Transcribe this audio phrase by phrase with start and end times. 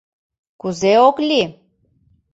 [0.61, 1.47] —Кузе ок лий?